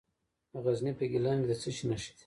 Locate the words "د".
0.51-0.53, 1.51-1.53